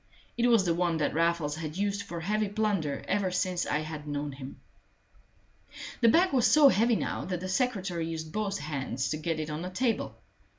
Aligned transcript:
It 0.35 0.47
was 0.47 0.65
the 0.65 0.73
one 0.73 0.97
that 0.97 1.13
Raffles 1.13 1.57
had 1.57 1.77
used 1.77 2.01
for 2.01 2.21
heavy 2.21 2.49
plunder 2.49 3.05
ever 3.07 3.29
since 3.29 3.67
I 3.67 3.81
had 3.81 4.07
known 4.07 4.31
him. 4.31 4.59
The 5.99 6.09
bag 6.09 6.33
was 6.33 6.47
so 6.47 6.69
heavy 6.69 6.95
now 6.95 7.23
that 7.25 7.39
the 7.39 7.47
secretary 7.47 8.07
used 8.07 8.31
both 8.31 8.57
hands 8.57 9.09
to 9.09 9.17
get 9.17 9.39
it 9.39 9.51
on 9.51 9.61
the 9.61 9.69
table. 9.69 10.15